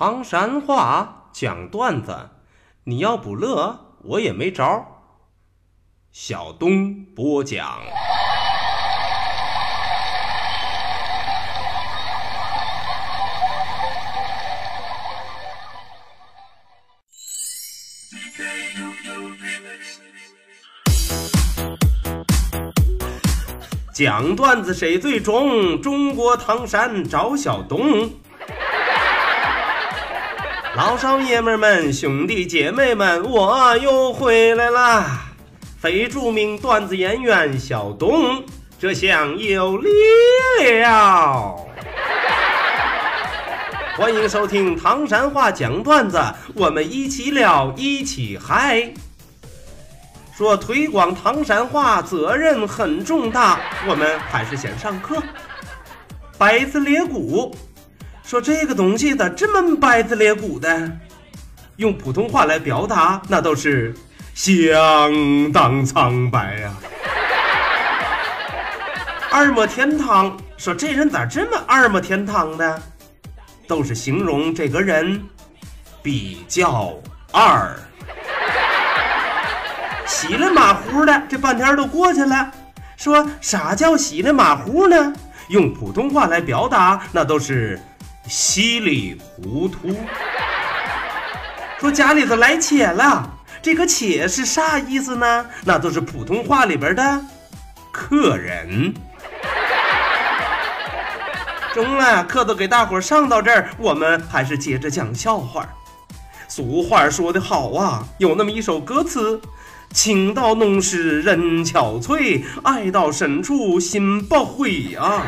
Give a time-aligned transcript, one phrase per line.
[0.00, 2.30] 唐山话讲段子，
[2.84, 4.86] 你要不乐，我也没招。
[6.12, 7.80] 小东播讲。
[23.92, 25.82] 讲段子谁最中？
[25.82, 28.12] 中国唐山找小东。
[30.78, 35.24] 老少爷们们、兄弟姐妹们，我又回来啦！
[35.76, 38.44] 非著名段子演员小东，
[38.78, 39.88] 这下有力
[40.80, 41.56] 了。
[43.96, 46.16] 欢迎收听唐山话讲段子，
[46.54, 48.88] 我们一起聊，一起嗨。
[50.32, 55.20] 说推广唐山话责任很重大，我们还是先上课。
[56.38, 57.52] 掰子裂骨，
[58.28, 60.92] 说这个东西咋这么掰子裂骨的？
[61.76, 63.94] 用普通话来表达，那都是
[64.34, 66.74] 相当苍白呀、
[69.32, 72.82] 二抹天堂，说这人咋这么二抹天堂的？
[73.66, 75.22] 都是形容这个人
[76.02, 77.00] 比较
[77.32, 77.74] 二。
[80.04, 82.52] 稀里马虎的，这半天都过去了。
[82.98, 85.14] 说啥叫稀里马虎呢？
[85.48, 87.80] 用普通话来表达，那都是
[88.28, 89.96] 稀里糊涂。
[91.80, 93.28] 说家里头来且了，
[93.62, 95.46] 这个且是啥意思呢？
[95.64, 97.20] 那都是普通话里边的
[97.90, 98.92] 客人。
[101.72, 105.68] 中了，课都给大伙上到这儿，我们还是接着讲笑话。
[106.48, 109.40] 俗话说得好啊，有那么一首歌词。
[109.90, 115.22] 情到浓时人憔悴，爱到深处心不悔啊。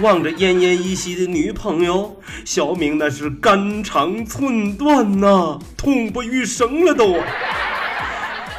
[0.00, 7.18] 望着奄奄一息的女朋友，小明那是肝肠寸断呐、痛不欲生了都。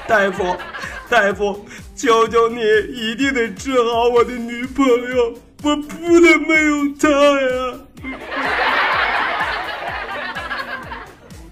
[0.08, 0.56] 大夫，
[1.10, 2.60] 大夫，求求你，
[2.94, 7.80] 一定得治好我的女朋友，我不能没有她呀。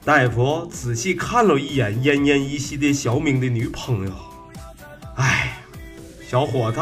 [0.04, 4.12] 大夫仔细看了一眼奄奄一息的小明的女朋友，
[5.16, 5.62] 哎，
[6.28, 6.80] 小伙子，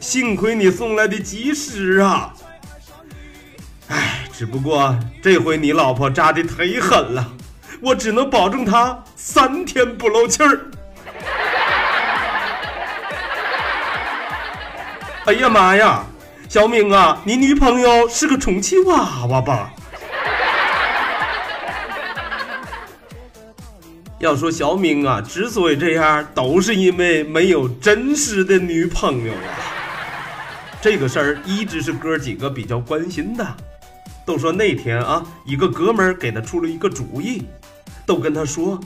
[0.00, 2.32] 幸亏你送来的及时啊！
[3.88, 7.32] 哎，只不过这回你老婆扎的忒狠了，
[7.80, 10.60] 我只能保证她三天不漏气儿。
[15.26, 16.04] 哎呀妈呀，
[16.48, 19.72] 小明啊，你女朋友是个充气娃娃吧？
[24.18, 29.65] 要说小明啊，之所以这样，都是因为没有真实的女朋友啊。
[30.80, 33.46] 这个事儿一直是哥几个比较关心的。
[34.24, 37.44] 都说那天啊，一个哥们儿给他出了一个主意，
[38.04, 38.80] 都跟他说：“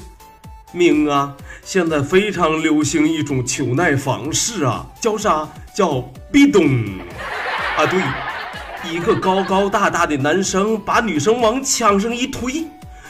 [0.72, 1.34] 明啊，
[1.64, 5.48] 现在非常流行一种求爱方式啊，叫啥？
[5.74, 6.00] 叫
[6.30, 6.66] 壁咚
[7.76, 7.86] 啊！
[7.86, 12.66] 对，一个高高大大的男生把女生往墙上一推，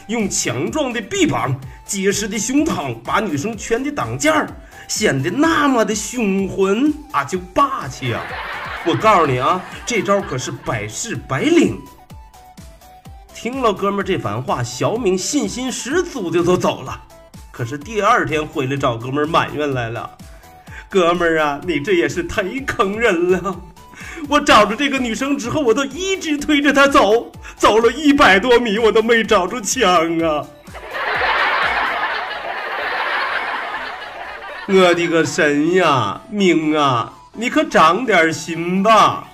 [0.06, 4.46] 用强壮的臂膀。”结实的胸膛把女生圈的挡架儿，
[4.86, 8.22] 显得那么的凶浑啊，就霸气啊！
[8.86, 11.78] 我告诉你啊，这招可是百试百灵。
[13.34, 17.02] 听了哥们这番话，小明信心十足的就走了。
[17.50, 20.10] 可是第二天回来找哥们埋怨来了
[20.88, 23.56] ：“哥们儿啊，你这也是忒坑人了！
[24.28, 30.46] 我找着这个女生之后，我都一直推着她走，走了一百多米，我都没找着枪啊！”
[34.68, 39.26] 我的个神呀，明啊，你可长点心吧！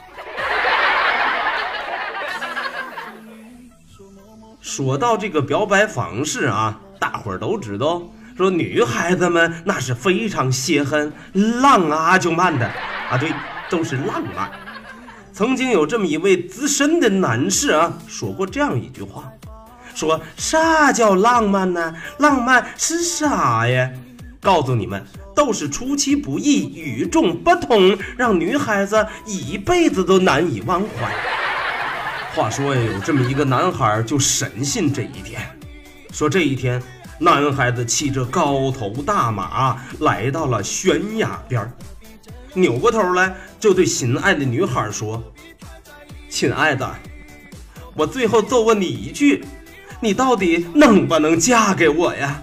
[4.61, 8.03] 说到这个表白方式啊，大伙儿都知道，
[8.37, 12.67] 说女孩子们那是非常泄恨、浪啊就慢的
[13.11, 13.33] 啊，对，
[13.71, 14.51] 都是浪漫。
[15.33, 19.33] 曾经有这么一位资深的男士啊，说过这样一句话，
[19.95, 21.95] 说啥叫浪漫呢？
[22.19, 23.91] 浪漫是啥呀？
[24.41, 25.05] 告诉你们。
[25.37, 31.15] 都是出其不意、与众不同，让女孩子一辈子都难以忘怀。
[32.35, 35.43] 话说呀，有这么一个男孩就深信这一点。
[36.11, 36.83] 说这一天，
[37.19, 41.71] 男孩子骑着高头大马来到了悬崖边
[42.55, 45.23] 扭过头来就对心爱的女孩说
[46.31, 46.95] ：“亲爱的，
[47.95, 49.45] 我最后就问你一句，
[50.01, 52.43] 你到底能不能嫁给我呀？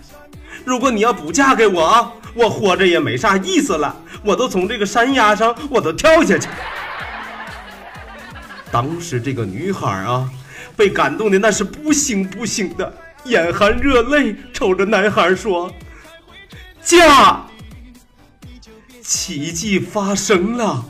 [0.65, 6.49] 如果你要不嫁给我啊！”我活着也没啥意思了，我都从这个山崖上，我都跳下去。
[8.71, 10.27] 当时这个女孩啊，
[10.75, 12.91] 被感动的那是不行不行的，
[13.25, 15.71] 眼含热泪，瞅着男孩说
[16.81, 17.45] ：“嫁！”
[19.03, 20.83] 奇迹发生了，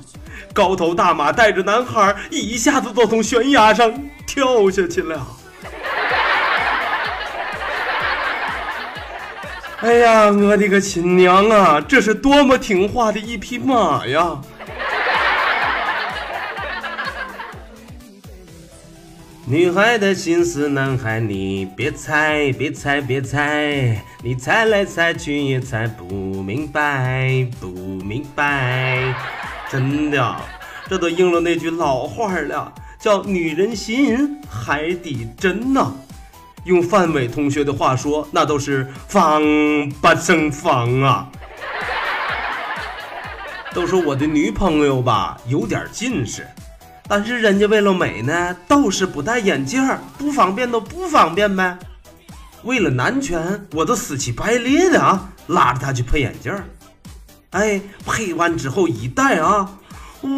[0.54, 3.94] 高头大马带着男孩一下子就从悬崖上
[4.26, 5.28] 跳下去了。
[9.84, 11.82] 哎呀，我的个亲娘啊！
[11.86, 14.32] 这是多么听话的一匹马呀！
[19.46, 26.06] 女孩的心思，男孩你别猜，别猜，别猜，你猜来猜去也猜不
[26.42, 29.14] 明白，不明白。
[29.70, 30.36] 真的，
[30.88, 35.94] 这都应了那句老话了，叫“女人心，海底针”呐。
[36.66, 39.42] 用范伟同学的话说，那都是防
[40.02, 41.28] 不胜防啊！
[43.74, 46.48] 都说我的女朋友吧，有点近视，
[47.08, 49.84] 但是人家为了美呢，都是不戴眼镜
[50.18, 51.78] 不方便都不方便呗。
[52.64, 56.54] 为了男权，我都死乞白赖的啊，拉着她去配眼镜
[57.52, 59.70] 哎，配完之后一戴啊，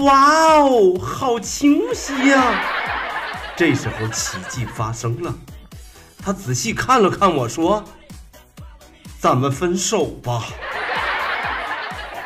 [0.01, 2.63] 哇哦，好清晰呀！
[3.56, 5.33] 这时候奇迹发生了。
[6.25, 7.83] 他仔细看了看我说
[9.22, 10.44] ：“咱们分手吧。”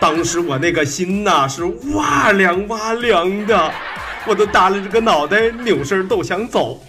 [0.00, 1.62] 当时我那个心呐是
[1.94, 3.72] 哇凉哇凉的，
[4.26, 6.82] 我都耷拉着个脑袋，扭身都想走。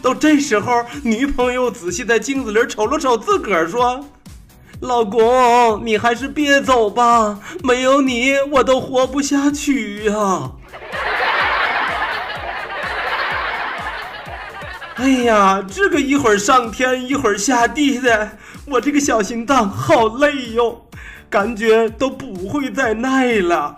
[0.00, 4.06] 到这时候，女朋友仔细在镜子里瞅了瞅自个儿，说
[4.78, 10.52] ：“老公，你还是别走吧，没有你我都活不下去呀。”
[15.02, 20.86] 哎呀，这个一会儿上天一会儿下地的，我这个小心脏好累哟，
[21.28, 23.76] 感觉都不会再耐了。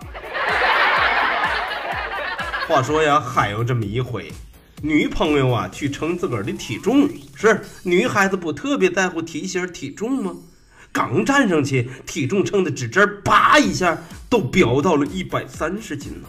[2.69, 4.31] 话说呀，还有这么一回，
[4.83, 10.31] 女朋友啊去称自个儿的体重，是女孩子不特别在乎体型体重吗？
[10.91, 13.97] 刚站上去，体重秤的指针叭一下
[14.29, 16.27] 都飙到了一百三十斤呢。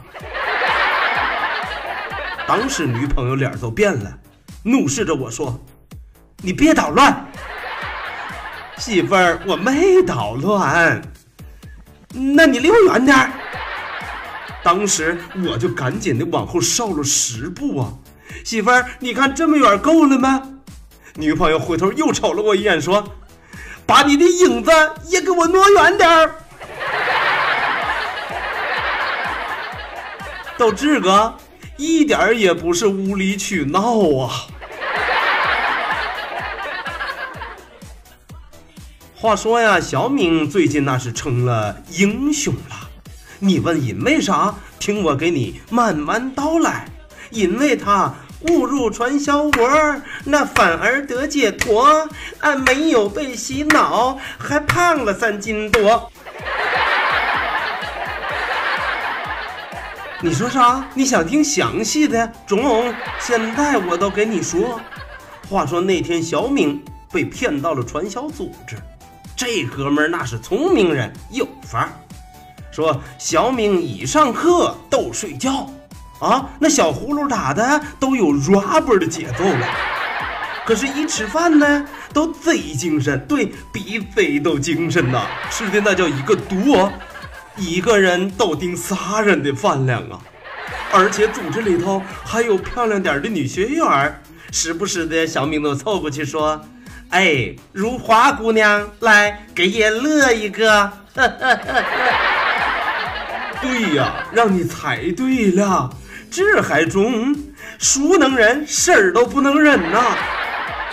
[2.48, 4.20] 当时女朋友脸都变了。
[4.68, 5.60] 怒视着我说
[6.42, 7.24] ：“你别捣乱，
[8.78, 11.00] 媳妇儿，我没捣乱。
[12.12, 13.30] 那你离我远点儿。”
[14.64, 15.16] 当时
[15.46, 17.92] 我就赶紧的往后稍了十步啊，
[18.44, 20.42] 媳妇儿，你看这么远够了吗？
[21.14, 23.14] 女朋友回头又瞅了我一眼说
[23.86, 24.72] ：“把你的影子
[25.06, 26.34] 也给我挪远点儿。”
[30.58, 31.36] 都这个
[31.76, 34.48] 一点也不是无理取闹啊。
[39.26, 42.88] 话说呀，小明最近那是成了英雄了。
[43.40, 44.54] 你问因为啥？
[44.78, 46.86] 听我给你慢慢道来。
[47.30, 52.08] 因为他误入传销窝，那反而得解脱，
[52.38, 56.08] 俺没有被洗脑，还胖了三斤多。
[60.22, 60.88] 你说啥？
[60.94, 62.32] 你想听详细的？
[62.46, 64.80] 中，现在我都给你说。
[65.50, 66.80] 话说那天小明
[67.10, 68.76] 被骗到了传销组织。
[69.36, 71.92] 这哥们儿那是聪明人，有法儿。
[72.72, 75.70] 说小明一上课都睡觉，
[76.20, 79.68] 啊，那小葫芦打的都有 rubber 的节奏了。
[80.64, 86.90] 可是，一吃饭呢，都贼精神，对比贼都精神呐，吃的那叫一个多，
[87.56, 90.18] 一个人都顶仨人的饭量啊。
[90.90, 96.58] 而且组织里头还有漂亮点的女学员，时不时的小明都凑过去说。
[97.10, 100.90] 哎，如花姑娘，来给爷乐一个。
[103.62, 105.88] 对呀，让你猜对了，
[106.30, 107.34] 这还中，
[107.78, 110.16] 熟能忍，事儿都不能忍呐。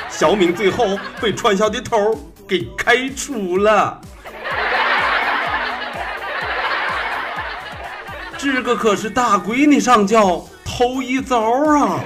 [0.10, 4.00] 小明最后被传销的头给开除了，
[8.38, 12.00] 这个可是大闺女上轿头一遭啊。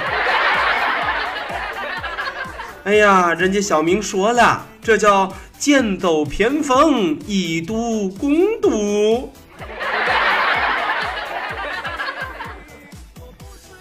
[2.87, 9.33] 哎呀，人家小明说了，这叫剑走偏锋，以毒攻毒。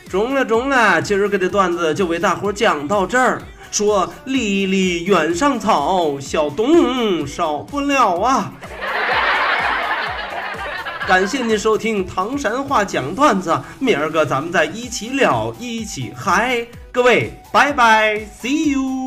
[0.09, 3.41] 中了中了，今儿个的段子就为大伙讲到这儿。
[3.71, 8.53] 说离离原上草，小东少不了啊。
[11.07, 16.67] 感谢您收听唐山话讲段子，明儿个咱们再一起聊，一起嗨。
[16.96, 19.05] 各位，拜拜，See you。